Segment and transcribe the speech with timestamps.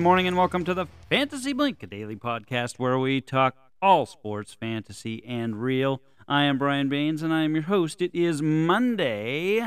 [0.00, 4.06] Good morning and welcome to the Fantasy Blink, a daily podcast where we talk all
[4.06, 6.00] sports, fantasy, and real.
[6.26, 8.00] I am Brian Baines and I am your host.
[8.00, 9.62] It is Monday,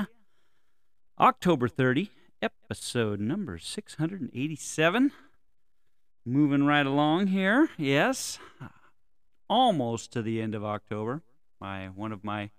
[1.19, 2.09] October 30,
[2.41, 5.11] episode number 687.
[6.25, 8.39] Moving right along here, yes,
[9.47, 11.21] almost to the end of October.
[11.61, 12.49] My one of my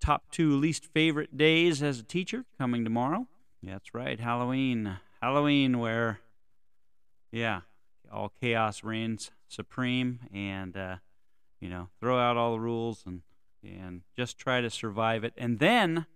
[0.00, 3.28] top two least favorite days as a teacher coming tomorrow.
[3.62, 4.98] That's right, Halloween.
[5.22, 6.18] Halloween, where
[7.30, 7.60] yeah,
[8.12, 10.96] all chaos reigns supreme, and uh,
[11.60, 13.22] you know, throw out all the rules and
[13.62, 15.34] and just try to survive it.
[15.36, 16.06] And then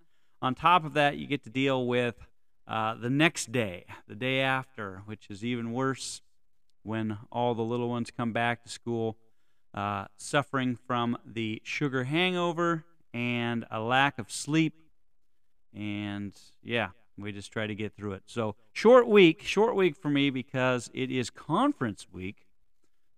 [0.41, 2.15] on top of that, you get to deal with
[2.67, 6.23] uh, the next day, the day after, which is even worse
[6.83, 9.17] when all the little ones come back to school,
[9.75, 14.75] uh, suffering from the sugar hangover and a lack of sleep.
[15.75, 16.33] And
[16.63, 18.23] yeah, we just try to get through it.
[18.27, 22.47] So, short week, short week for me because it is conference week.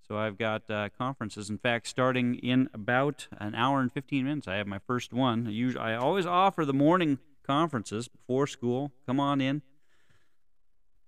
[0.06, 1.50] So, I've got uh, conferences.
[1.50, 5.46] In fact, starting in about an hour and 15 minutes, I have my first one.
[5.46, 8.92] I, usually, I always offer the morning conferences before school.
[9.06, 9.62] Come on in.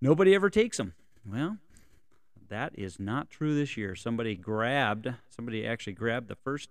[0.00, 0.94] Nobody ever takes them.
[1.24, 1.58] Well,
[2.48, 3.94] that is not true this year.
[3.94, 6.68] Somebody grabbed, somebody actually grabbed the first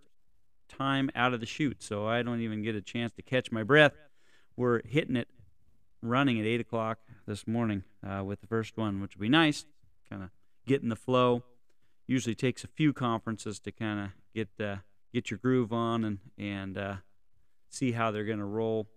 [0.69, 3.63] time out of the chute, so I don't even get a chance to catch my
[3.63, 3.94] breath.
[4.55, 5.27] We're hitting it
[6.08, 9.66] running at 8 o'clock this morning uh, with the first one, which would be nice.
[10.09, 10.30] Kind of
[10.66, 11.44] get in the flow.
[12.08, 14.78] Usually takes a few conferences to kind of get uh,
[15.13, 16.96] get your groove on and and uh,
[17.69, 18.88] see how they're going to roll.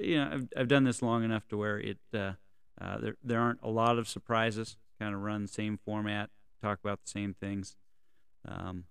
[0.00, 2.32] You know, I've, I've done this long enough to where it uh,
[2.80, 4.76] uh, there there aren't a lot of surprises.
[4.98, 6.30] Kind of run the same format,
[6.62, 7.76] talk about the same things.
[8.46, 8.84] Um,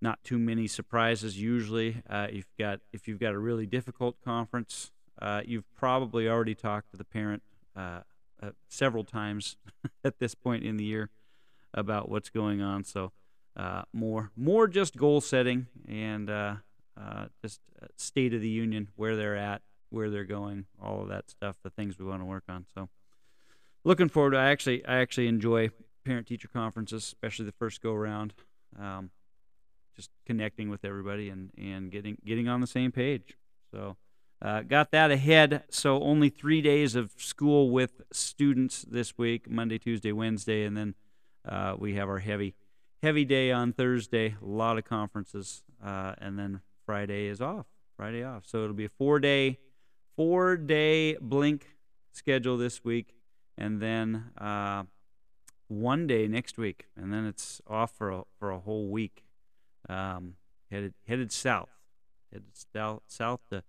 [0.00, 2.02] not too many surprises usually.
[2.08, 6.54] Uh, if you've got if you've got a really difficult conference, uh, you've probably already
[6.54, 7.42] talked to the parent
[7.76, 8.00] uh,
[8.42, 9.56] uh, several times
[10.04, 11.10] at this point in the year
[11.74, 12.84] about what's going on.
[12.84, 13.12] So
[13.56, 16.56] uh, more, more just goal setting and uh,
[17.00, 17.60] uh, just
[17.96, 21.70] state of the union, where they're at, where they're going, all of that stuff, the
[21.70, 22.66] things we want to work on.
[22.74, 22.88] So
[23.84, 24.32] looking forward.
[24.32, 25.70] To, I actually, I actually enjoy
[26.04, 28.34] parent-teacher conferences, especially the first go around.
[28.78, 29.10] Um,
[29.94, 33.36] just connecting with everybody and, and getting getting on the same page.
[33.70, 33.96] So
[34.42, 39.78] uh, got that ahead, so only three days of school with students this week Monday,
[39.78, 40.94] Tuesday, Wednesday, and then
[41.48, 42.56] uh, we have our heavy,
[43.04, 44.34] heavy day on Thursday.
[44.42, 47.66] A lot of conferences, uh, and then Friday is off.
[47.96, 49.60] Friday off, so it'll be a four day,
[50.16, 51.76] four day blink
[52.10, 53.14] schedule this week,
[53.56, 54.82] and then uh,
[55.68, 59.24] one day next week, and then it's off for a, for a whole week.
[59.88, 60.34] Um,
[60.68, 61.70] headed headed south,
[62.32, 63.62] headed south south to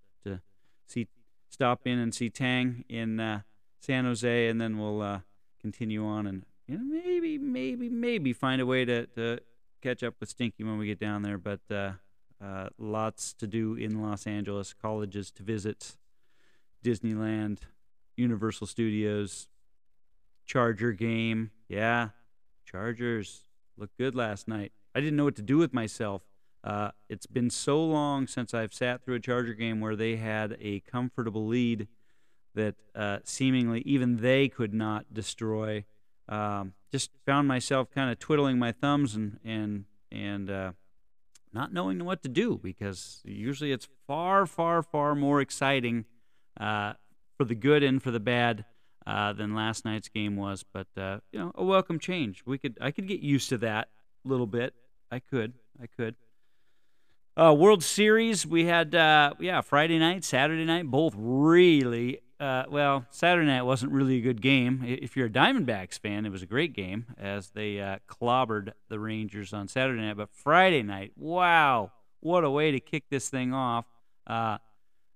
[0.94, 1.08] see
[1.50, 3.42] stop in and see Tang in uh,
[3.80, 5.20] San Jose, and then we'll uh,
[5.62, 9.40] continue on and you know, maybe maybe maybe find a way to, to
[9.82, 11.38] catch up with Stinky when we get down there.
[11.38, 11.94] But uh,
[12.44, 15.98] uh, lots to do in Los Angeles, colleges to visit,
[16.84, 17.60] Disneyland,
[18.16, 19.50] Universal Studios,
[20.46, 21.52] Charger game.
[21.68, 22.10] Yeah,
[22.66, 23.44] Chargers
[23.78, 24.72] looked good last night.
[24.96, 26.24] I didn't know what to do with myself.
[26.64, 30.58] Uh, it's been so long since I've sat through a Charger game where they had
[30.62, 31.88] a comfortable lead
[32.56, 35.84] that uh, seemingly even they could not destroy.
[36.30, 40.72] Um, just found myself kind of twiddling my thumbs and and and uh,
[41.52, 46.06] not knowing what to do because usually it's far, far, far more exciting
[46.60, 46.94] uh,
[47.36, 48.66] for the good and for the bad.
[49.06, 52.42] Uh, than last night's game was, but uh, you know, a welcome change.
[52.46, 53.90] We could, I could get used to that
[54.24, 54.74] a little bit.
[55.12, 56.16] I could, I could.
[57.36, 63.08] Uh, World Series, we had, uh, yeah, Friday night, Saturday night, both really, uh, well,
[63.10, 64.84] Saturday night wasn't really a good game.
[64.86, 69.00] If you're a Diamondbacks fan, it was a great game as they uh, clobbered the
[69.00, 70.16] Rangers on Saturday night.
[70.16, 73.86] But Friday night, wow, what a way to kick this thing off.
[74.28, 74.60] Uh,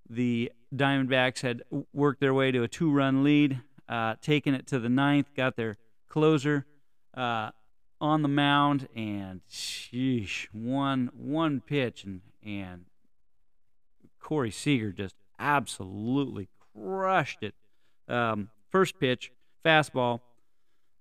[0.09, 1.61] the Diamondbacks had
[1.93, 5.55] worked their way to a two run lead, uh, taken it to the ninth, got
[5.55, 5.77] their
[6.09, 6.65] closer
[7.99, 12.85] on the mound, and sheesh, one one pitch, and and
[14.19, 17.55] Corey Seager just absolutely crushed it.
[18.07, 19.31] Um, first pitch,
[19.65, 20.21] fastball,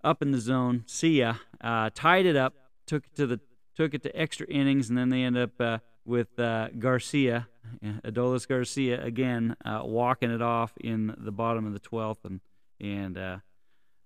[0.02, 0.84] up in the zone.
[0.87, 1.34] See ya.
[1.60, 2.54] Uh, tied it up.
[2.87, 3.40] Took it to the
[3.76, 7.49] took it to extra innings, and then they end up uh, with uh, Garcia,
[8.04, 12.40] Adolis Garcia again, uh, walking it off in the bottom of the twelfth, and
[12.81, 13.38] and uh,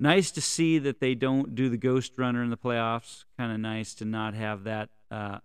[0.00, 3.24] nice to see that they don't do the ghost runner in the playoffs.
[3.38, 5.38] Kind of nice to not have that uh,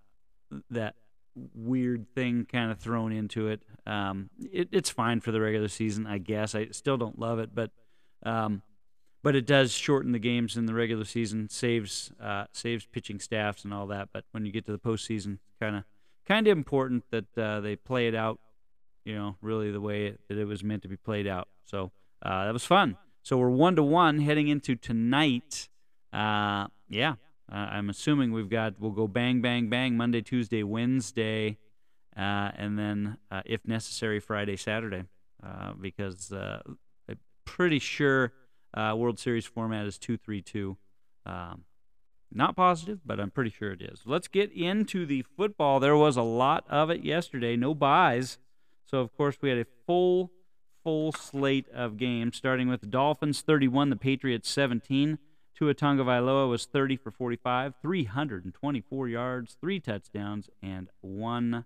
[0.71, 0.95] that
[1.53, 3.61] weird thing kind of thrown into it.
[3.85, 4.69] Um, it.
[4.71, 6.55] It's fine for the regular season, I guess.
[6.55, 7.71] I still don't love it, but
[8.23, 8.61] um,
[9.21, 13.63] but it does shorten the games in the regular season, saves uh, saves pitching staffs
[13.63, 14.09] and all that.
[14.13, 15.83] But when you get to the postseason, kind of
[16.25, 18.39] kind of important that uh, they play it out,
[19.03, 21.47] you know, really the way that it was meant to be played out.
[21.65, 21.91] So
[22.21, 22.97] uh, that was fun.
[23.25, 25.67] So we're one to one heading into tonight.
[26.13, 27.15] Uh, yeah,
[27.51, 31.57] uh, I'm assuming we've got we'll go bang bang bang Monday, Tuesday, Wednesday,
[32.15, 33.17] uh, and then
[33.47, 35.05] if necessary Friday, Saturday,
[35.81, 36.77] because I'm
[37.45, 38.31] pretty sure
[38.77, 40.77] World Series format is two three two.
[41.25, 41.63] Um,
[42.31, 44.01] not positive, but I'm pretty sure it is.
[44.05, 45.79] Let's get into the football.
[45.79, 47.55] There was a lot of it yesterday.
[47.55, 48.37] No buys.
[48.85, 50.31] So, of course, we had a full,
[50.85, 55.17] full slate of games, starting with the Dolphins 31, the Patriots 17.
[55.55, 61.65] Tua Tagovailoa was 30 for 45, 324 yards, three touchdowns, and one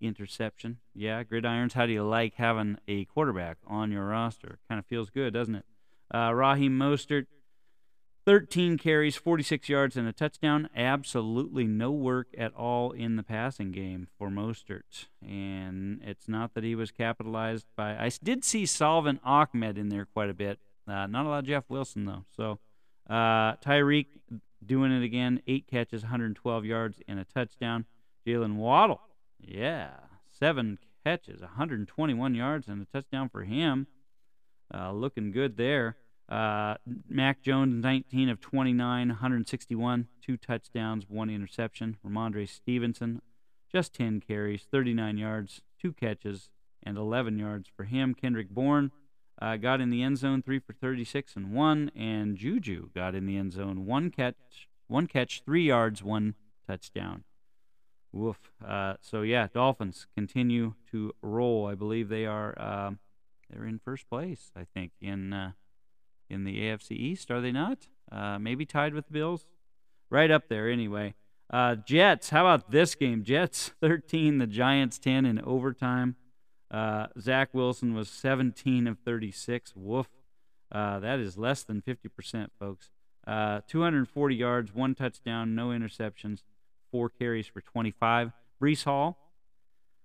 [0.00, 0.78] interception.
[0.94, 4.58] Yeah, Gridirons, how do you like having a quarterback on your roster?
[4.66, 5.64] Kind of feels good, doesn't it?
[6.12, 7.26] Uh, Raheem Mostert,
[8.26, 10.68] 13 carries, 46 yards, and a touchdown.
[10.74, 15.06] Absolutely no work at all in the passing game for Mostert.
[15.20, 17.96] And it's not that he was capitalized by.
[17.96, 20.58] I did see Salvon Ahmed in there quite a bit.
[20.88, 22.24] Uh, not a lot of Jeff Wilson, though.
[22.34, 22.58] So
[23.08, 24.06] uh, Tyreek
[24.64, 25.42] doing it again.
[25.46, 27.84] Eight catches, 112 yards, and a touchdown.
[28.26, 29.02] Jalen Waddle,
[29.38, 29.90] yeah,
[30.30, 33.86] seven catches, 121 yards, and a touchdown for him.
[34.72, 35.96] Uh, looking good there.
[36.28, 36.76] Uh,
[37.08, 41.98] Mac Jones, 19 of 29, 161, two touchdowns, one interception.
[42.04, 43.20] Rhamondre Stevenson,
[43.70, 46.50] just 10 carries, 39 yards, two catches,
[46.82, 48.14] and 11 yards for him.
[48.14, 48.90] Kendrick Bourne
[49.40, 53.26] uh, got in the end zone, three for 36 and one, and Juju got in
[53.26, 56.34] the end zone, one catch, one catch, three yards, one
[56.66, 57.24] touchdown.
[58.12, 58.38] Woof.
[58.64, 61.66] Uh, so yeah, Dolphins continue to roll.
[61.66, 62.92] I believe they are uh,
[63.50, 64.52] they're in first place.
[64.56, 65.52] I think in uh,
[66.34, 67.86] in the AFC East, are they not?
[68.12, 69.46] Uh, maybe tied with the Bills.
[70.10, 71.14] Right up there, anyway.
[71.50, 73.24] Uh, Jets, how about this game?
[73.24, 76.16] Jets 13, the Giants 10 in overtime.
[76.70, 79.72] Uh, Zach Wilson was 17 of 36.
[79.74, 80.08] Woof.
[80.70, 82.90] Uh, that is less than 50%, folks.
[83.26, 86.42] Uh, 240 yards, one touchdown, no interceptions,
[86.90, 88.32] four carries for 25.
[88.60, 89.18] Breece Hall,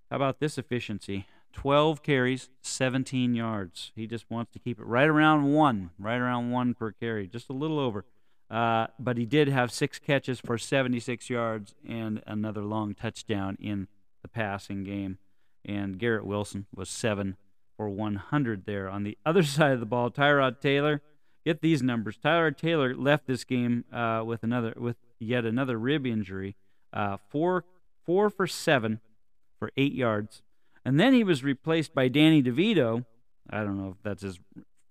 [0.09, 1.25] how about this efficiency?
[1.53, 3.91] 12 carries, 17 yards.
[3.95, 7.49] He just wants to keep it right around one, right around one per carry, just
[7.49, 8.05] a little over.
[8.49, 13.87] Uh, but he did have six catches for 76 yards and another long touchdown in
[14.21, 15.17] the passing game.
[15.65, 17.37] And Garrett Wilson was seven
[17.77, 18.89] for 100 there.
[18.89, 21.01] On the other side of the ball, Tyrod Taylor,
[21.45, 22.17] get these numbers.
[22.17, 26.55] Tyrod Taylor left this game uh, with another, with yet another rib injury.
[26.91, 27.65] Uh, four,
[28.05, 28.99] four for seven
[29.59, 30.41] for eight yards
[30.85, 33.05] and then he was replaced by Danny DeVito.
[33.49, 34.39] I don't know if that's his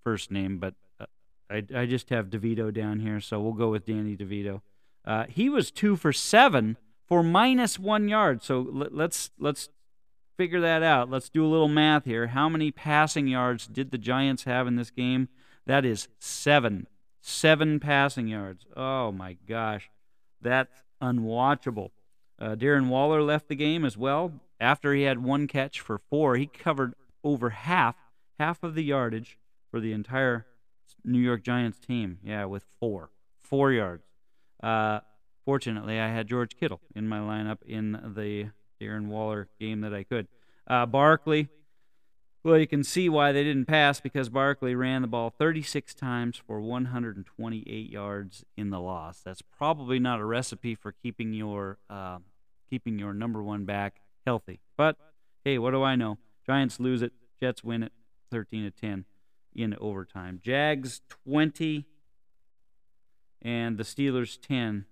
[0.03, 1.05] first name, but uh,
[1.49, 4.61] I, I just have DeVito down here, so we'll go with Danny DeVito.
[5.05, 6.77] Uh, he was two for seven
[7.07, 8.43] for minus one yard.
[8.43, 9.69] So let's let's
[10.37, 11.09] figure that out.
[11.09, 12.27] Let's do a little math here.
[12.27, 15.27] How many passing yards did the Giants have in this game?
[15.65, 16.87] That is seven.
[17.21, 18.65] Seven passing yards.
[18.75, 19.89] Oh my gosh,
[20.41, 21.89] that's unwatchable.
[22.39, 24.31] Uh, Darren Waller left the game as well.
[24.59, 27.95] After he had one catch for four, he covered over half
[28.37, 29.37] half of the yardage
[29.69, 30.45] for the entire
[31.03, 32.19] New York Giants team.
[32.23, 34.03] Yeah, with four four yards.
[34.61, 34.99] Uh,
[35.45, 38.49] fortunately, I had George Kittle in my lineup in the
[38.81, 40.27] Darren Waller game that I could.
[40.67, 41.49] Uh, Barkley.
[42.41, 46.37] Well, you can see why they didn't pass because Barkley ran the ball 36 times
[46.37, 49.19] for 128 yards in the loss.
[49.19, 52.19] That's probably not a recipe for keeping your uh,
[52.69, 54.59] keeping your number one back healthy.
[54.77, 54.97] But
[55.43, 56.17] hey, what do I know?
[56.45, 57.91] Giants lose it, Jets win it,
[58.31, 59.05] 13 to 10
[59.55, 60.39] in overtime.
[60.43, 61.85] Jags 20
[63.41, 64.85] and the Steelers 10.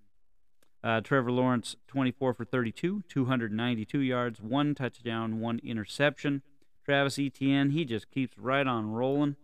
[0.84, 6.44] Uh, Trevor Lawrence 24 for 32, 292 yards, one touchdown, one interception.
[6.86, 9.36] Travis Etienne, he just keeps right on rolling.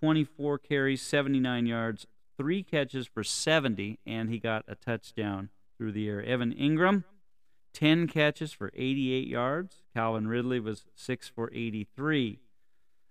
[0.00, 2.06] 24 carries, 79 yards,
[2.36, 6.22] three catches for 70, and he got a touchdown through the air.
[6.24, 7.04] Evan Engram,
[7.72, 9.82] 10 catches for 88 yards.
[9.94, 12.40] Calvin Ridley was 6 for 83.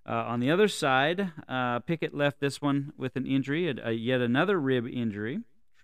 [0.07, 3.91] Uh, on the other side, uh, Pickett left this one with an injury, a, a,
[3.91, 5.39] yet another rib injury.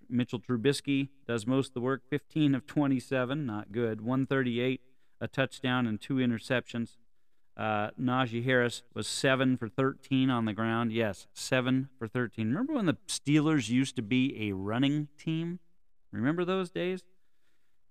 [0.09, 4.01] Mitchell Trubisky does most of the work, 15 of 27, not good.
[4.01, 4.81] 138,
[5.21, 6.97] a touchdown, and two interceptions.
[7.57, 10.91] Uh, Najee Harris was 7 for 13 on the ground.
[10.91, 12.47] Yes, 7 for 13.
[12.47, 15.59] Remember when the Steelers used to be a running team?
[16.11, 17.03] Remember those days?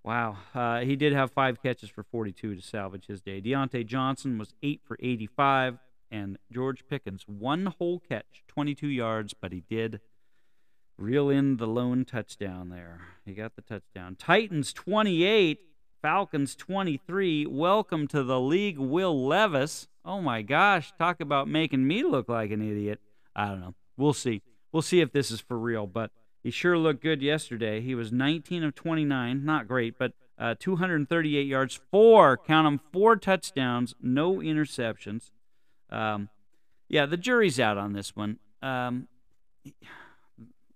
[0.05, 0.37] Wow.
[0.53, 3.41] Uh, he did have five catches for 42 to salvage his day.
[3.41, 5.79] Diontae Johnson was 8 for 85,
[6.11, 10.01] and George Pickens, one whole catch, 22 yards, but he did
[10.95, 13.01] reel in the lone touchdown there.
[13.25, 14.15] He got the touchdown.
[14.15, 15.61] Titans 28,
[16.03, 17.47] Falcons 23.
[17.47, 19.87] Welcome to the league, Will Levis.
[20.05, 22.99] Oh my gosh, talk about making me look like an idiot.
[23.35, 23.73] I don't know.
[23.97, 24.43] We'll see.
[24.71, 26.11] We'll see if this is for real, but
[26.45, 27.81] he sure looked good yesterday.
[27.81, 33.15] He was 19 of 29, not great, but uh, 238 yards, four, count them, four
[33.15, 35.31] touchdowns, no interceptions.
[35.89, 36.29] Um,
[36.87, 38.37] yeah, the jury's out on this one.
[38.61, 39.07] Um,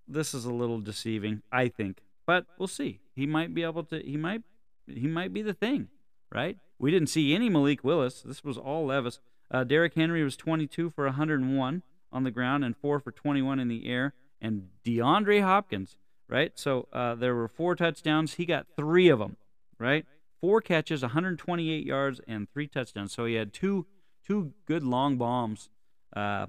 [0.08, 3.00] this is a little deceiving, I think, but we'll see.
[3.14, 4.00] He might be able to.
[4.00, 4.42] He might.
[4.88, 5.90] He might be the thing,
[6.34, 6.58] right?
[6.80, 8.24] We didn't see any Malik Willis.
[8.24, 9.20] This was all Levis.
[9.52, 13.68] Uh, Derrick Henry was 22 for 101 on the ground and four for 21 in
[13.68, 14.16] the air.
[14.42, 16.52] And DeAndre Hopkins, right?
[16.56, 18.36] So uh, there were four touchdowns.
[18.36, 19.38] He got three of them,
[19.78, 20.06] right?
[20.40, 23.12] Four catches, 128 yards, and three touchdowns.
[23.14, 23.86] So he had two
[24.26, 25.70] two good long bombs
[26.16, 26.46] uh,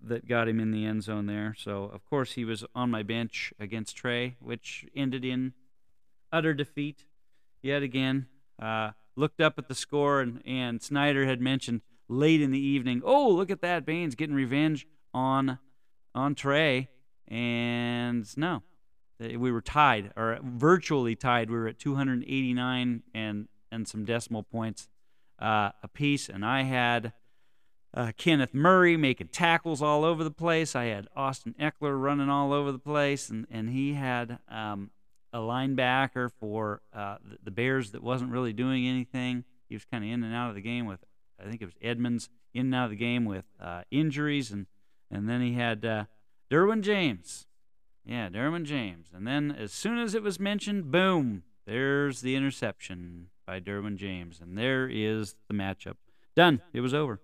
[0.00, 1.54] that got him in the end zone there.
[1.56, 5.54] So of course he was on my bench against Trey, which ended in
[6.32, 7.04] utter defeat
[7.62, 8.26] yet again.
[8.60, 13.00] Uh, looked up at the score, and, and Snyder had mentioned late in the evening,
[13.04, 13.86] "Oh, look at that!
[13.86, 15.58] Baines getting revenge on
[16.14, 16.88] on Trey."
[17.28, 18.62] And no,
[19.18, 21.50] we were tied, or virtually tied.
[21.50, 24.88] We were at 289 and and some decimal points
[25.40, 26.28] uh, piece.
[26.28, 27.12] and I had
[27.92, 30.74] uh, Kenneth Murray making tackles all over the place.
[30.74, 34.90] I had Austin Ekeler running all over the place, and and he had um,
[35.32, 39.44] a linebacker for uh, the Bears that wasn't really doing anything.
[39.68, 41.00] He was kind of in and out of the game with,
[41.40, 44.66] I think it was Edmunds, in and out of the game with uh, injuries, and
[45.10, 46.04] and then he had uh,
[46.54, 47.48] Derwin James.
[48.06, 49.08] Yeah, Derwin James.
[49.12, 54.38] And then as soon as it was mentioned, boom, there's the interception by Derwin James,
[54.40, 55.96] and there is the matchup.
[56.36, 56.62] Done.
[56.72, 57.20] It was over.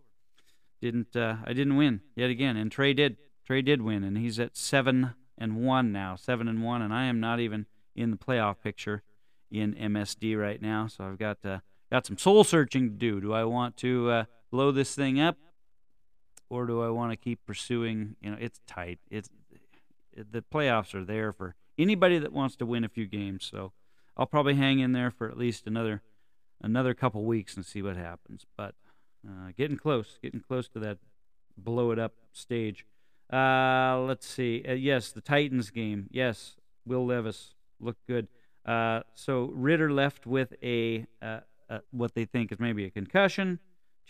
[0.83, 3.19] Didn't uh, I didn't win yet again, and Trey did.
[3.47, 7.05] Trey did win, and he's at seven and one now, seven and one, and I
[7.05, 9.05] am not even in the playoff picture
[9.49, 10.89] in MSD right now.
[10.89, 11.59] So I've got uh,
[11.89, 13.21] got some soul searching to do.
[13.21, 15.37] Do I want to uh, blow this thing up,
[16.51, 18.17] or do I want to keep pursuing?
[18.21, 18.99] You know, it's tight.
[19.11, 19.31] It's
[20.13, 23.49] it, the playoffs are there for anybody that wants to win a few games.
[23.51, 23.73] So
[24.17, 26.03] I'll probably hang in there for at least another
[26.61, 28.45] another couple weeks and see what happens.
[28.57, 28.75] But
[29.27, 30.99] uh, getting close, getting close to that
[31.57, 32.85] blow it up stage.
[33.33, 34.65] Uh, let's see.
[34.69, 36.09] Uh, yes, the Titans game.
[36.11, 38.29] Yes, Will Levis looked good.
[38.67, 41.41] Uh, so Ridder left with a uh,
[41.71, 43.61] uh, what they think is maybe a concussion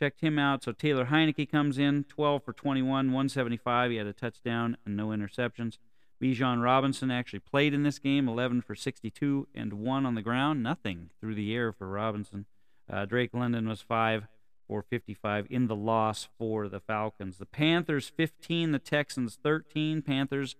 [0.00, 0.64] checked him out.
[0.64, 3.90] So Taylor Heinicke comes in, 12 for 21, 175.
[3.90, 5.76] He had a touchdown and no interceptions.
[6.20, 10.62] Bijan Robinson actually played in this game, 11 for 62 and 1 on the ground.
[10.62, 12.46] Nothing through the air for Robinson.
[12.90, 14.26] Uh, Drake London was 5
[14.66, 17.38] for 55 in the loss for the Falcons.
[17.38, 20.02] The Panthers 15, the Texans 13.
[20.02, 20.56] Panthers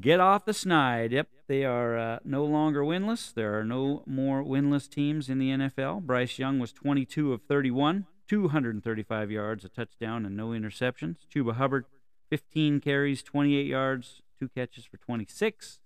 [0.00, 1.12] get off the snide.
[1.12, 3.32] Yep, they are uh, no longer winless.
[3.32, 6.02] There are no more winless teams in the NFL.
[6.02, 11.16] Bryce Young was 22 of 31, 235 yards, a touchdown, and no interceptions.
[11.34, 11.86] Chuba Hubbard,
[12.30, 15.80] 15 carries, 28 yards, two catches for 26.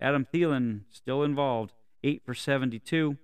[0.00, 1.72] Adam Thielen still involved,
[2.02, 3.16] 8 for 72.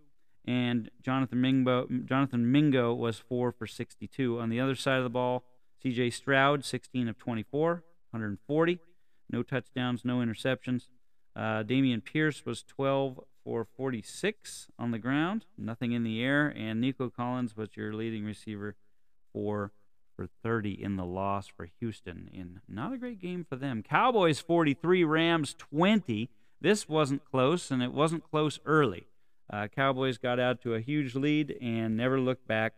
[0.46, 4.40] And Jonathan Mingo, Jonathan Mingo was 4 for 62.
[4.40, 5.44] On the other side of the ball,
[5.84, 8.78] CJ Stroud, 16 of 24, 140.
[9.30, 10.88] No touchdowns, no interceptions.
[11.36, 13.20] Uh, Dameon Pierce was 12
[13.50, 18.24] for 46 on the ground, nothing in the air, and Nico Collins was your leading
[18.24, 18.76] receiver
[19.32, 19.72] for
[20.14, 23.82] for 30 in the loss for Houston in not a great game for them.
[23.82, 26.30] Cowboys 43, Rams 20.
[26.60, 29.08] This wasn't close, and it wasn't close early.
[29.52, 32.74] Uh, Cowboys got out to a huge lead and never looked back.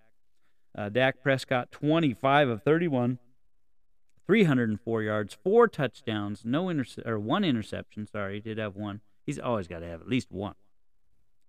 [0.75, 3.19] Uh, Dak Prescott 25 of 31,
[4.26, 8.07] 304 yards, four touchdowns, no interce- or one interception.
[8.07, 9.02] Sorry, he did have one.
[9.26, 10.55] He's always got to have at least one.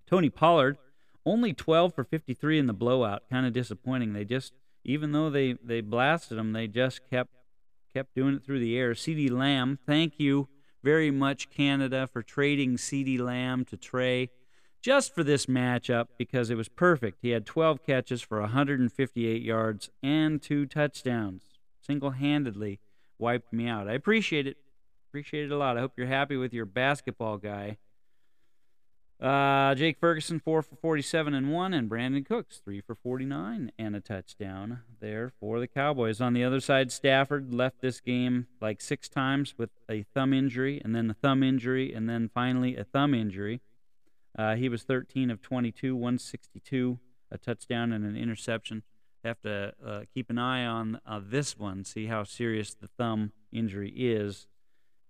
[0.07, 0.77] Tony Pollard,
[1.25, 3.23] only 12 for 53 in the blowout.
[3.29, 4.13] Kind of disappointing.
[4.13, 7.31] They just, even though they, they blasted him, they just kept
[7.93, 8.93] kept doing it through the air.
[8.93, 10.47] CeeDee Lamb, thank you
[10.83, 14.29] very much, Canada, for trading CeeDee Lamb to Trey
[14.81, 17.19] just for this matchup because it was perfect.
[17.21, 21.43] He had 12 catches for 158 yards and two touchdowns.
[21.79, 22.79] Single handedly
[23.17, 23.87] wiped me out.
[23.87, 24.57] I appreciate it.
[25.09, 25.77] Appreciate it a lot.
[25.77, 27.77] I hope you're happy with your basketball guy.
[29.23, 33.95] Uh, Jake Ferguson, 4 for 47 and 1, and Brandin Cooks, 3 for 49 and
[33.95, 36.19] a touchdown there for the Cowboys.
[36.19, 40.81] On the other side, Stafford left this game like six times with a thumb injury,
[40.83, 43.61] and then a thumb injury, and then finally a thumb injury.
[44.37, 46.99] Uh, he was 13 of 22, 162,
[47.31, 48.83] a touchdown and an interception.
[49.23, 53.31] Have to uh, keep an eye on uh, this one, see how serious the thumb
[53.53, 54.47] injury is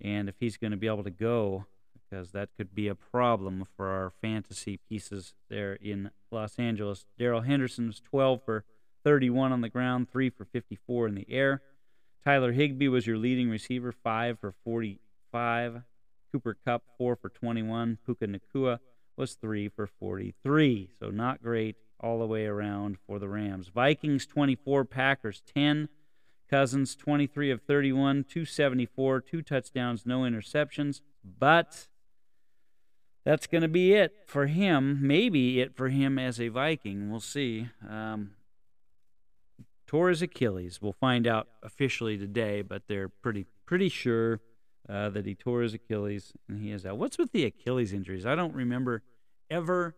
[0.04, 1.66] and if he's going to be able to go,
[2.14, 7.06] because that could be a problem for our fantasy pieces there in Los Angeles.
[7.18, 8.66] Darrell Henderson was 12 for
[9.04, 11.62] 31 on the ground, 3 for 54 in the air.
[12.24, 15.82] Tyler Higbee was your leading receiver, 5 for 45.
[16.32, 17.98] Cooper Kupp, 4 for 21.
[18.06, 18.78] Puka Nacua
[19.18, 20.92] was 3 for 43.
[21.00, 23.70] So not great all the way around for the Rams.
[23.70, 25.90] Vikings 24, Packers 10.
[26.50, 31.02] Cousins 23 of 31, 274, two touchdowns, no interceptions.
[31.24, 31.88] But
[33.26, 35.00] that's going to be it for him.
[35.02, 37.10] Maybe it for him as a Viking.
[37.10, 37.70] We'll see.
[37.88, 38.32] Um,
[39.88, 40.80] tore his Achilles.
[40.82, 44.42] We'll find out officially today, but they're pretty pretty sure
[44.90, 46.98] uh, that he tore his Achilles and he is out.
[46.98, 48.26] What's with the Achilles injuries?
[48.26, 49.04] I don't remember
[49.50, 49.96] ever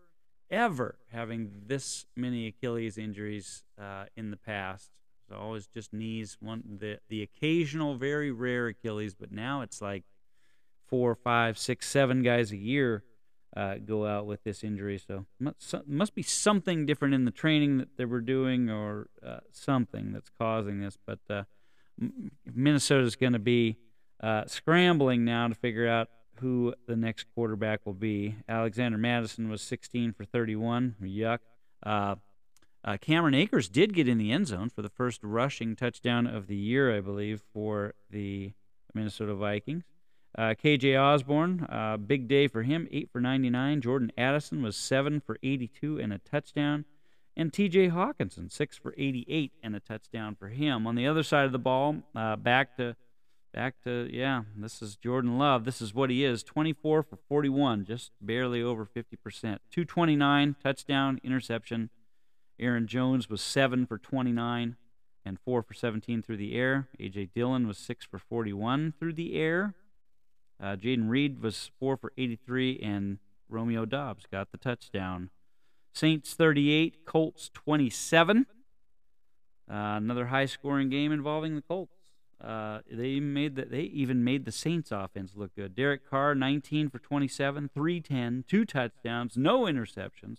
[0.48, 4.90] ever having this many Achilles injuries uh, in the past.
[5.22, 6.36] It's always just knees.
[6.40, 10.04] One the the occasional, very rare Achilles, but now it's like
[10.86, 13.02] four, five, six, seven guys a year
[13.56, 14.98] uh, go out with this injury.
[14.98, 19.38] So must, must be something different in the training that they were doing, or uh,
[19.50, 20.98] something that's causing this.
[21.04, 21.44] But uh,
[22.44, 23.78] Minnesota's going to be
[24.22, 26.08] uh, scrambling now to figure out
[26.40, 28.36] who the next quarterback will be.
[28.46, 30.96] Alexander Mattison was 16 for 31.
[31.02, 31.38] Yuck.
[31.82, 32.16] Uh,
[32.84, 36.46] uh, Cameron Akers did get in the end zone for the first rushing touchdown of
[36.46, 38.52] the year, I believe, for the
[38.94, 39.84] Minnesota Vikings.
[40.36, 43.80] Uh, KJ Osborn, uh, big day for him, 8 for 99.
[43.80, 46.84] Jordan Addison was 7 for 82 and a touchdown.
[47.34, 50.86] And TJ Hockenson, 6 for 88 and a touchdown for him.
[50.86, 52.96] On the other side of the ball, uh, back to
[53.54, 55.64] back to yeah, this is Jordan Love.
[55.64, 59.06] This is what he is, 24 for 41, just barely over 50%.
[59.70, 61.88] 229 touchdown, interception.
[62.58, 64.76] Aaron Jones was 7 for 29
[65.24, 66.88] and 4 for 17 through the air.
[67.00, 69.74] AJ Dillon was 6 for 41 through the air.
[70.60, 75.30] Uh, Jayden Reed was 4 for 83 and Romeo Doubs got the touchdown.
[75.92, 78.46] Saints 38, Colts 27.
[79.68, 81.92] Uh, another high scoring game involving the Colts.
[82.42, 85.74] Uh, they made the, they even made the Saints offense look good.
[85.74, 90.38] Derek Carr, 19 for 27, 310, two touchdowns, no interceptions.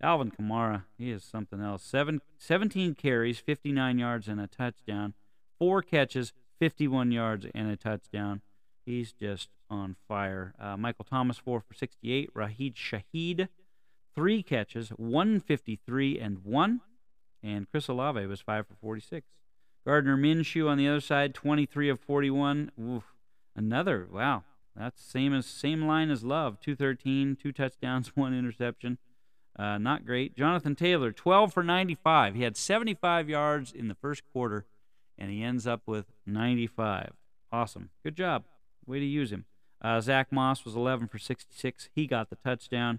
[0.00, 1.82] Alvin Kamara, he is something else.
[1.82, 5.14] Seven, 17 carries, 59 yards, and a touchdown.
[5.58, 8.42] Four catches, 51 yards, and a touchdown.
[8.88, 10.54] He's just on fire.
[10.58, 12.30] Uh, Michael Thomas, 4 for 68.
[12.34, 13.48] Rashid Shaheed,
[14.14, 16.80] three catches, 153 and 1.
[17.42, 19.26] And Chris Olave was 5 for 46.
[19.86, 22.72] Gardner Minshew on the other side, 23 of 41.
[22.80, 23.04] Oof,
[23.54, 24.44] another, wow.
[24.74, 28.96] That's same as same line as Love, 213, two touchdowns, one interception.
[29.58, 30.34] Uh, not great.
[30.34, 32.34] Jonathan Taylor, 12 for 95.
[32.34, 34.64] He had 75 yards in the first quarter,
[35.18, 37.12] and he ends up with 95.
[37.52, 37.90] Awesome.
[38.02, 38.44] Good job.
[38.88, 39.44] Way to use him.
[39.80, 41.88] Uh, Zach Moss was 11 for 66.
[41.94, 42.98] He got the touchdown.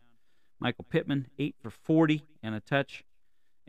[0.59, 3.03] Michael Pittman, 8 for 40 and a touch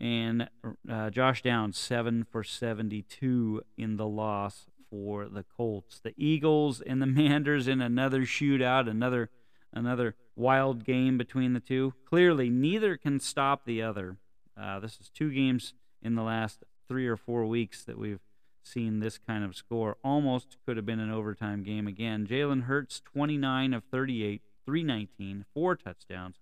[0.00, 0.48] and
[0.90, 6.00] uh, Josh Downs seven for 72 in the loss for the Colts.
[6.00, 9.28] The Eagles and the Manders in another shootout, another
[9.72, 11.92] another wild game between the two.
[12.04, 14.16] Clearly, neither can stop the other.
[14.60, 18.20] Uh, this is two games in the last three or four weeks that we've
[18.62, 19.96] seen this kind of score.
[20.04, 22.26] Almost could have been an overtime game again.
[22.26, 26.36] Jalen Hurts, 29 of 38, 319, four touchdowns,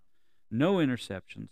[0.50, 1.48] no interceptions.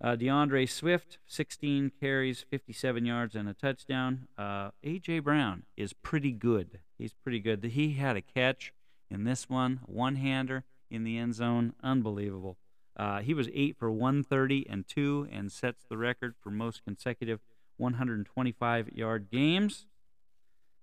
[0.00, 4.28] Uh, D'Andre Swift, 16 carries, 57 yards, and a touchdown.
[4.36, 5.20] Uh, A.J.
[5.20, 6.80] Brown is pretty good.
[6.98, 7.64] He's pretty good.
[7.64, 8.72] He had a catch
[9.10, 11.74] in this one, one hander in the end zone.
[11.82, 12.58] Unbelievable.
[12.96, 17.40] Uh, he was 8 for 130 and 2 and sets the record for most consecutive
[17.76, 19.86] 125 yard games.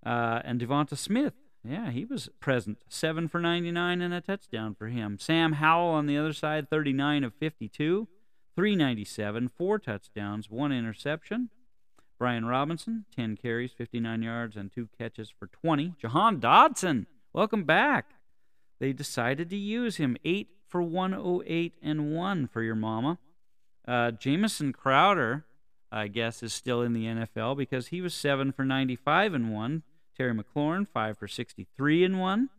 [0.05, 1.33] Uh, and Devonta Smith,
[1.63, 2.79] yeah, he was present.
[2.89, 5.19] 7 for 99 and a touchdown for him.
[5.19, 8.07] Sam Howell on the other side, 39 of 52.
[8.55, 11.49] 397, four touchdowns, one interception.
[12.19, 15.95] Brian Robinson, 10 carries, 59 yards, and two catches for 20.
[15.99, 18.11] Jahan Dotson, welcome back.
[18.79, 23.17] They decided to use him, 8 for 108 and 1 for your mama.
[23.87, 25.45] Uh, Jamison Crowder,
[25.91, 29.83] I guess, is still in the NFL because he was 7 for 95 and 1.
[30.15, 32.49] Terry McLaurin, 5 for 63 and 1.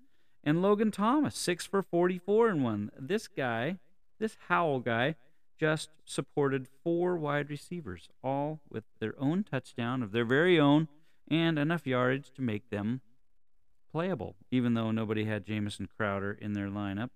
[0.45, 2.91] And Logan Thomas, 6 for 44 and 1.
[2.99, 3.79] This guy,
[4.19, 5.15] this Howell guy,
[5.59, 10.89] just supported four wide receivers, all with their own touchdown of their very own
[11.31, 13.01] and enough yardage to make them
[13.93, 17.11] playable, even though nobody had Jamison Crowder in their lineup.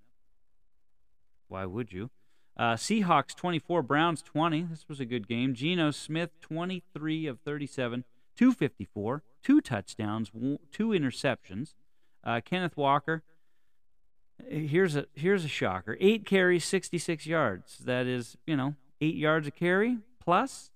[1.49, 2.11] Why would you?
[2.57, 4.63] Uh, Seahawks 24, Browns 20.
[4.71, 5.55] This was a good game.
[5.55, 8.05] Geno Smith 23 of 37,
[8.37, 10.33] 254, two touchdowns,
[10.73, 11.75] two interceptions.
[12.25, 13.23] Uh, Kenneth Walker.
[14.49, 15.97] Here's a here's a shocker.
[16.01, 17.79] Eight carries, 66 yards.
[17.79, 20.71] That is, you know, eight yards a carry plus,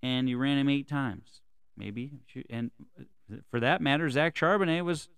[0.00, 1.40] and you ran him eight times.
[1.76, 2.12] Maybe,
[2.48, 2.70] and
[3.50, 5.08] for that matter, Zach Charbonnet was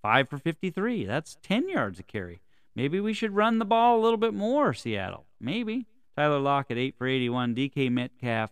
[0.00, 1.04] five for 53.
[1.06, 2.40] That's 10 yards a carry.
[2.74, 5.26] Maybe we should run the ball a little bit more, Seattle.
[5.40, 5.86] Maybe.
[6.16, 7.54] Tyler Lockett, 8 for 81.
[7.54, 8.50] DK Metcalf,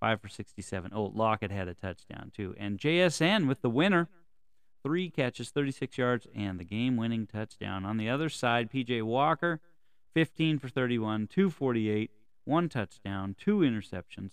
[0.00, 0.92] 5 for 67.
[0.94, 2.54] Oh, Lockett had a touchdown, too.
[2.58, 4.08] And JSN with the winner,
[4.82, 7.84] three catches, 36 yards, and the game winning touchdown.
[7.84, 9.60] On the other side, PJ Walker,
[10.14, 12.10] 15 for 31, 248,
[12.44, 14.30] one touchdown, two interceptions.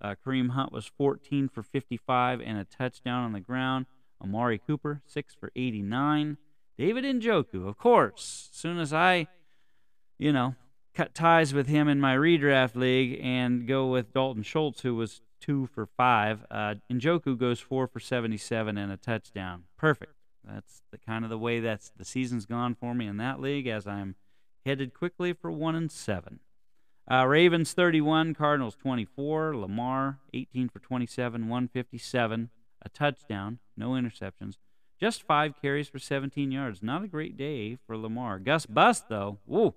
[0.00, 3.86] Uh, Kareem Hunt was 14 for 55 and a touchdown on the ground.
[4.22, 6.36] Amari Cooper, 6 for 89.
[6.76, 8.50] David Njoku, of course.
[8.52, 9.28] As soon as I,
[10.18, 10.56] you know,
[10.94, 15.20] cut ties with him in my redraft league and go with Dalton Schultz, who was
[15.40, 19.64] 2 for 5, uh, Njoku goes 4 for 77 and a touchdown.
[19.76, 20.14] Perfect.
[20.42, 23.66] That's the kind of the way that's the season's gone for me in that league
[23.66, 24.14] as I'm
[24.64, 26.40] headed quickly for 1 and 7.
[27.10, 29.56] Uh, Ravens 31, Cardinals 24.
[29.56, 34.56] Lamar 18 for 27, 157, a touchdown, no interceptions.
[34.98, 36.82] Just five carries for 17 yards.
[36.82, 38.38] Not a great day for Lamar.
[38.38, 39.74] Gus Bus, though, whoa,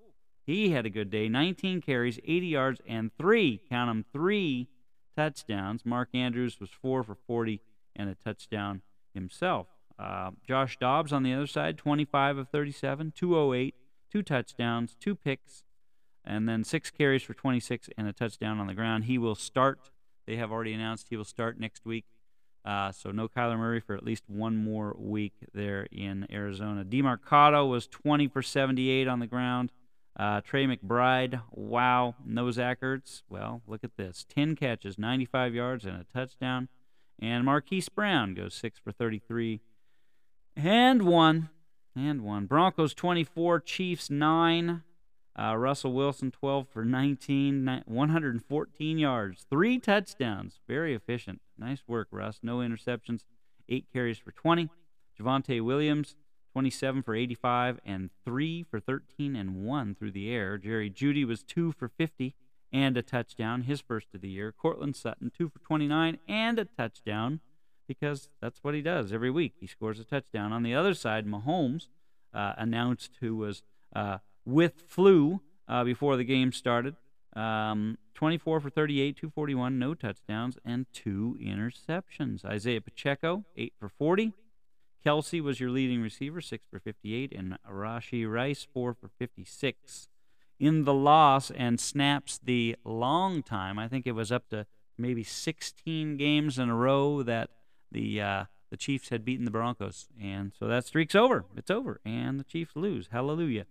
[0.47, 1.27] he had a good day.
[1.27, 4.69] 19 carries, 80 yards, and three, count them, three
[5.15, 5.85] touchdowns.
[5.85, 7.59] Mark Andrews was four for 40
[7.97, 8.81] and a touchdown
[9.13, 9.67] himself.
[9.99, 13.75] Uh, Josh Dobbs on the other side, 25 of 37, 208,
[14.09, 15.63] two touchdowns, two picks,
[16.23, 19.03] and then six carries for 26 and a touchdown on the ground.
[19.03, 19.91] He will start.
[20.27, 22.05] They have already announced he will start next week.
[22.63, 26.85] Uh, so no Kyler Murray for at least one more week there in Arizona.
[26.85, 29.71] Demercado was 20 for 78 on the ground.
[30.17, 32.15] Uh, Trey McBride, wow.
[32.25, 34.25] No Zach Ertz, well, look at this.
[34.27, 36.69] 10 catches, 95 yards, and a touchdown.
[37.19, 39.61] And Marquise Brown goes 6 for 33
[40.55, 41.49] and 1.
[41.95, 42.45] And 1.
[42.45, 44.83] Broncos 24, Chiefs 9.
[45.39, 50.59] Uh, Russell Wilson, 12 for 19, 114 yards, three touchdowns.
[50.67, 51.41] Very efficient.
[51.59, 52.39] Nice work, Russ.
[52.41, 53.23] No interceptions,
[53.69, 54.69] eight carries for 20.
[55.19, 56.15] Javonte Williams,
[56.51, 60.57] 27 for 85, and three for 13 and one through the air.
[60.57, 62.35] Jerry Jeudy was two for 50
[62.73, 64.51] and a touchdown, his first of the year.
[64.51, 67.39] Courtland Sutton, two for 29 and a touchdown,
[67.87, 69.53] because that's what he does every week.
[69.59, 70.51] He scores a touchdown.
[70.51, 71.87] On the other side, Mahomes
[72.33, 73.63] uh, announced who was.
[73.95, 76.95] Uh, with flu uh, before the game started.
[77.35, 82.43] Um, 24 for 38, 241, no touchdowns, and two interceptions.
[82.43, 84.33] Isaiah Pacheco, 8 for 40.
[85.07, 90.09] Kelce was your leading receiver, 6 for 58, and Rashee Rice, 4 for 56.
[90.59, 94.65] In the loss and snaps the long time, I think it was up to
[94.97, 97.51] maybe 16 games in a row that
[97.89, 101.45] the uh, the Chiefs had beaten the Broncos, and so that streak's over.
[101.55, 103.07] It's over, and the Chiefs lose.
[103.09, 103.65] Hallelujah.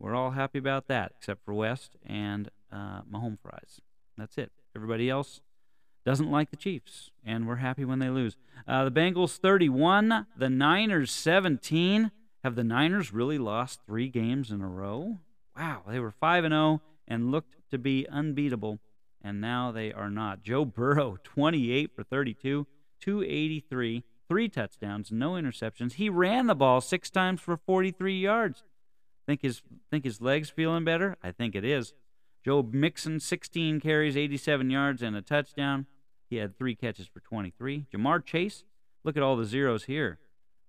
[0.00, 3.80] We're all happy about that, except for West and uh, my home fries.
[4.18, 4.50] That's it.
[4.74, 5.40] Everybody else
[6.04, 8.36] doesn't like the Chiefs, and we're happy when they lose.
[8.68, 12.10] Uh, the Bengals 31, the Niners 17.
[12.42, 15.18] Have the Niners really lost three games in a row?
[15.56, 18.80] Wow, they were 5 and 0 and looked to be unbeatable,
[19.22, 20.42] and now they are not.
[20.42, 22.66] Joe Burrow 28 for 32,
[23.00, 25.94] 283, three touchdowns, no interceptions.
[25.94, 28.62] He ran the ball six times for 43 yards.
[29.26, 31.16] Think his think his legs feeling better?
[31.22, 31.94] I think it is.
[32.44, 35.86] Joe Mixon, 16 carries, 87 yards, and a touchdown.
[36.28, 37.86] He had three catches for 23.
[37.92, 38.64] Ja'Marr Chase,
[39.04, 40.18] look at all the zeros here,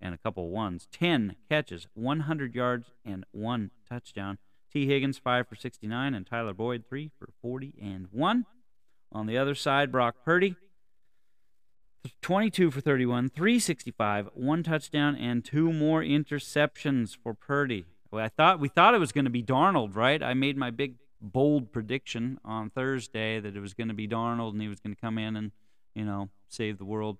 [0.00, 0.88] and a couple ones.
[0.92, 4.38] 10 catches, 100 yards, and one touchdown.
[4.72, 8.46] Tee Higgins, 5 for 69, and Tyler Boyd, 3 for 40 and 1.
[9.12, 10.56] On the other side, Brock Purdy,
[12.22, 17.84] 22 for 31, 365, one touchdown, and two more interceptions for Purdy.
[18.12, 20.22] I thought we thought it was going to be Darnold, right?
[20.22, 24.52] I made my big bold prediction on Thursday that it was going to be Darnold
[24.52, 25.52] and he was going to come in and
[25.94, 27.18] you know save the world.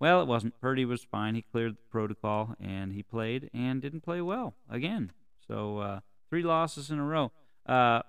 [0.00, 0.60] Well, it wasn't.
[0.60, 1.34] Purdy was fine.
[1.34, 5.12] He cleared the protocol and he played and didn't play well again.
[5.46, 7.32] So uh, three losses in a row.
[7.66, 8.02] Uh,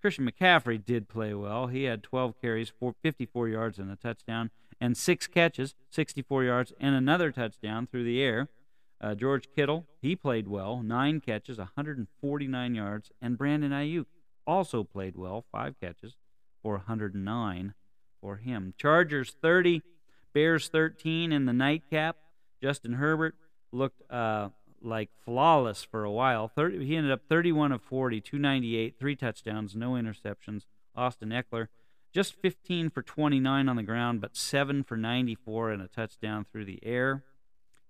[0.00, 1.66] Christian McCaffrey did play well.
[1.66, 6.94] He had 12 carries, 54 yards, and a touchdown, and six catches, 64 yards, and
[6.94, 8.48] another touchdown through the air.
[9.00, 14.06] Uh, George Kittle, he played well, nine catches, 149 yards, and Brandon Aiyuk
[14.46, 16.16] also played well, five catches
[16.62, 17.74] for 109
[18.20, 18.74] for him.
[18.78, 19.82] Chargers 30,
[20.32, 22.16] Bears 13 in the nightcap.
[22.62, 23.34] Justin Herbert
[23.72, 24.50] looked uh,
[24.82, 26.48] like flawless for a while.
[26.48, 30.64] 30, he ended up 31 of 40, 298, three touchdowns, no interceptions.
[30.94, 31.68] Austin Ekeler
[32.16, 36.64] just 15 for 29 on the ground, but 7 for 94 and a touchdown through
[36.64, 37.24] the air.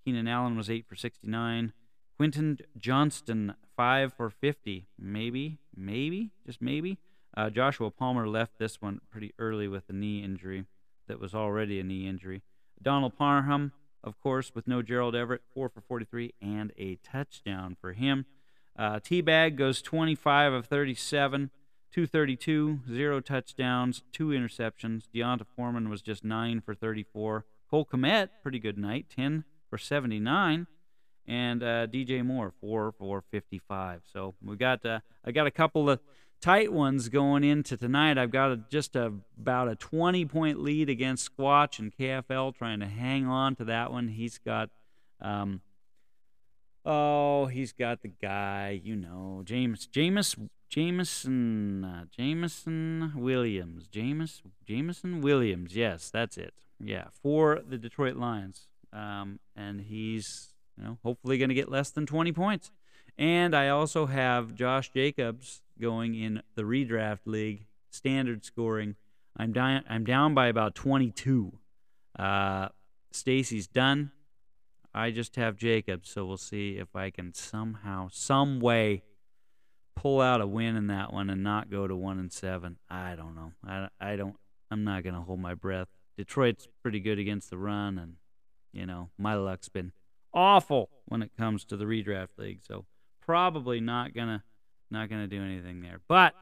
[0.05, 1.73] Keenan Allen was 8 for 69.
[2.16, 4.88] Quentin Johnston, 5 for 50.
[4.99, 6.99] Maybe, maybe, just maybe.
[7.37, 10.65] Uh, Joshua Palmer left this one pretty early with a knee injury
[11.07, 12.43] that was already a knee injury.
[12.83, 17.93] Donald Parham, of course, with no Gerald Everett, 4 for 43 and a touchdown for
[17.93, 18.27] him.
[18.79, 21.51] Uh, T-Bag goes 25 of 37,
[21.93, 25.05] 232, zero touchdowns, two interceptions.
[25.15, 27.45] D'Onta Foreman was just 9 for 34.
[27.71, 30.67] Cole Kmet, pretty good night, 10 for 79
[31.27, 34.03] and uh, DJ Moore four for 55.
[34.12, 36.01] So we got uh, I got a couple of
[36.41, 38.19] tight ones going into tonight.
[38.19, 42.81] I've got a, just a, about a 20 point lead against Squatch and KFL, trying
[42.81, 44.09] to hang on to that one.
[44.09, 44.71] He's got.
[45.21, 45.61] Um,
[46.89, 50.37] Oh, he's got the guy, you know, James, James,
[50.69, 55.75] Jameson, uh, Jameson Williams, James, Jameson Williams.
[55.75, 56.55] Yes, that's it.
[56.79, 61.91] Yeah, for the Detroit Lions, um, and he's you know, hopefully going to get less
[61.91, 62.71] than 20 points.
[63.19, 68.97] And I also have Josh Jacobs going in the redraft league, standard scoring.
[69.37, 69.85] I'm down.
[69.89, 71.53] I'm down by about 22.
[72.19, 72.69] Uh,
[73.11, 74.12] Stacy's done.
[74.95, 79.03] I just have Jacobs, so we'll see if I can somehow, some way,
[79.95, 82.79] pull out a win in that one and not go to one and seven.
[82.89, 83.53] I don't know.
[83.67, 84.37] I, I don't.
[84.71, 85.89] I'm not gonna hold my breath.
[86.17, 88.15] Detroit's pretty good against the run, and
[88.73, 89.93] you know my luck's been
[90.37, 92.61] awful when it comes to the redraft league.
[92.62, 92.85] So
[93.20, 94.44] probably not gonna
[94.90, 96.01] not gonna do anything there.
[96.07, 96.35] But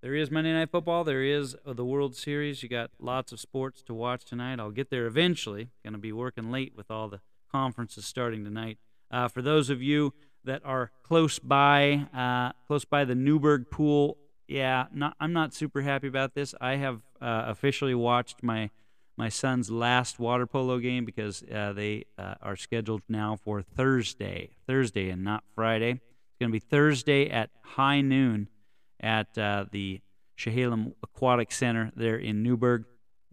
[0.00, 1.04] there is Monday Night Football.
[1.04, 2.62] There is the World Series.
[2.62, 4.60] You got lots of sports to watch tonight.
[4.60, 5.70] I'll get there eventually.
[5.84, 8.78] To be working late with all the conferences starting tonight.
[9.10, 10.12] Uh, for those of you
[10.44, 15.80] that are close by, uh, close by the Newberg pool, yeah, not, I'm not super
[15.80, 16.54] happy about this.
[16.60, 18.70] I have uh, officially watched my
[19.16, 24.50] my son's last water polo game because uh, they uh, are scheduled now for Thursday,
[24.66, 25.92] Thursday and not Friday.
[25.92, 28.48] It's going to be Thursday at high noon
[29.00, 30.00] at uh, the
[30.36, 32.84] Chehalem Aquatic Center there in Newberg,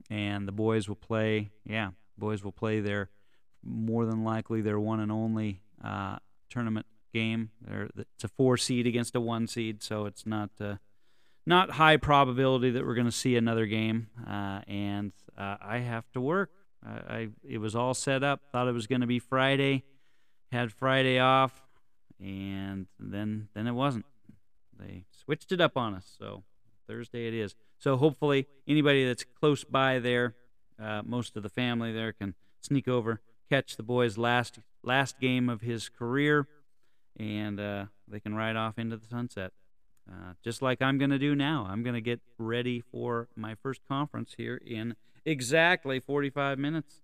[0.09, 1.51] and the boys will play.
[1.65, 3.09] Yeah, boys will play their
[3.61, 6.17] more than likely their one and only uh,
[6.49, 7.51] tournament game.
[7.61, 10.75] They're, it's a four seed against a one seed, so it's not uh,
[11.45, 14.07] not high probability that we're going to see another game.
[14.25, 16.51] Uh, and uh, I have to work.
[16.85, 18.41] I, I, it was all set up.
[18.51, 19.83] Thought it was going to be Friday.
[20.51, 21.63] Had Friday off,
[22.19, 24.05] and then then it wasn't.
[24.77, 26.15] They switched it up on us.
[26.19, 26.43] So
[26.87, 27.55] Thursday it is.
[27.79, 30.35] So hopefully anybody that's close by there,
[30.81, 35.49] uh, most of the family there can sneak over, catch the boy's last last game
[35.49, 36.47] of his career,
[37.17, 39.53] and uh, they can ride off into the sunset.
[40.09, 41.65] Uh, just like I'm going to do now.
[41.69, 47.01] I'm going to get ready for my first conference here in exactly 45 minutes.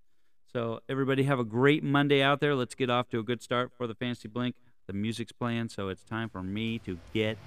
[0.51, 2.55] So, everybody have a great Monday out there.
[2.55, 4.55] Let's get off to a good start for the Fantasy Blink.
[4.87, 7.37] The music's playing, so it's time for me to get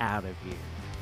[0.00, 1.01] out of here.